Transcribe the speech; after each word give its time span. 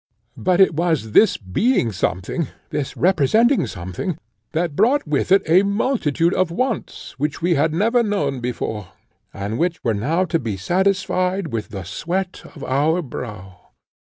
But 0.35 0.59
it 0.59 0.73
was 0.73 1.01
precisely 1.01 1.11
this 1.21 1.37
being 1.37 1.91
something, 1.91 2.47
this 2.71 2.97
representing 2.97 3.67
something, 3.67 4.17
that 4.51 4.75
brought 4.75 5.05
with 5.07 5.31
it 5.31 5.43
a 5.47 5.61
multitude 5.61 6.33
of 6.33 6.49
wants 6.49 7.19
which 7.19 7.43
we 7.43 7.53
had 7.53 7.71
never 7.71 8.01
known 8.01 8.39
before, 8.39 8.87
and 9.31 9.59
which 9.59 9.83
were 9.83 9.93
now 9.93 10.25
to 10.25 10.39
be 10.39 10.57
satisfied 10.57 11.49
with 11.53 11.69
the 11.69 11.83
sweat 11.83 12.41
of 12.55 12.63
our 12.63 13.03
brow. 13.03 13.59